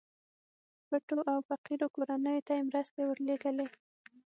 [0.87, 3.67] پټو او فقيرو کورنيو ته يې مرستې ورلېږلې.